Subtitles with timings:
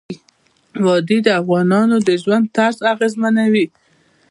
[0.85, 3.65] وادي د افغانانو د ژوند طرز اغېزمنوي.